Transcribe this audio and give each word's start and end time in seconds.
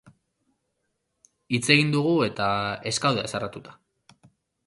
Hitz 1.57 1.61
egin 1.75 1.91
dugu 1.97 2.13
eta 2.29 2.49
ez 2.93 2.93
gaude 3.05 3.25
haserretuta. 3.27 3.77